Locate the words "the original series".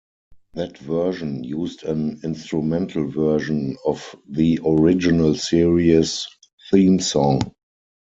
4.27-6.25